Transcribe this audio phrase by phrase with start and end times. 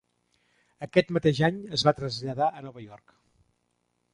[0.85, 3.15] Aquest mateix any es va traslladar a Nova York.